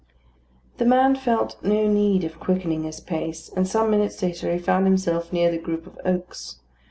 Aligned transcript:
The 0.79 0.85
man 0.85 1.15
felt 1.15 1.61
no 1.63 1.87
need 1.87 2.23
of 2.23 2.39
quickening 2.39 2.85
his 2.85 2.99
pace; 2.99 3.49
and 3.55 3.67
some 3.67 3.91
minutes 3.91 4.19
later 4.23 4.51
he 4.51 4.57
found 4.57 4.87
himself 4.87 5.31
near 5.31 5.51
the 5.51 5.59
group 5.59 5.85
of 5.85 5.99
oaks. 6.03 6.55